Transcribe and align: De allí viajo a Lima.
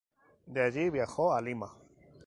De 0.47 0.59
allí 0.63 0.89
viajo 0.89 1.31
a 1.31 1.39
Lima. 1.43 1.77